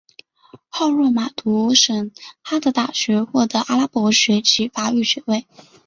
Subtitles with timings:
[0.67, 2.09] 后入读马什
[2.41, 5.45] 哈德大学获阿拉伯语及法语学位。